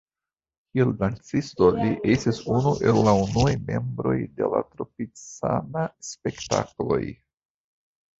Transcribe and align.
Kiel 0.75 0.91
dancisto 0.99 1.67
li 1.73 1.89
estis 2.13 2.39
unu 2.59 2.71
el 2.91 2.97
la 3.07 3.13
unuaj 3.25 3.51
membroj 3.67 4.15
de 4.39 4.49
la 4.55 4.63
Tropicana-Spektakloj. 4.71 6.99